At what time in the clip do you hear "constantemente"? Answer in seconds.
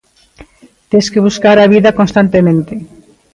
1.99-2.73